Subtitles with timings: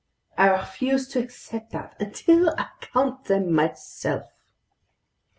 [0.35, 4.31] I refuse to accept that until I count them myself."